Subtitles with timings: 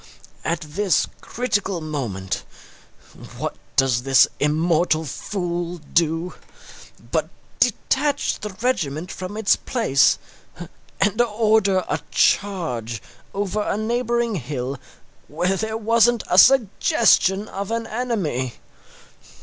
[0.43, 2.43] At this critical moment,
[3.37, 6.33] what does this immortal fool do
[7.11, 10.17] but detach the regiment from its place
[10.99, 12.99] and order a charge
[13.31, 14.79] over a neighbouring hill
[15.27, 18.55] where there wasn't a suggestion of an enemy!